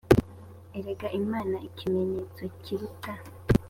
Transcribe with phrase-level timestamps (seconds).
[0.77, 3.11] egera imana ikimenyetso kiruta